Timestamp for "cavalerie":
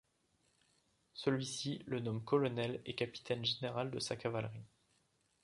4.15-4.65